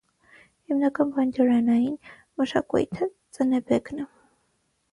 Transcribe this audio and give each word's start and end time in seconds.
Հիմնական 0.71 1.11
բանջարանային 1.17 1.99
մշակույթը 2.43 3.09
ծնեբեկն 3.39 4.05
է։ 4.07 4.11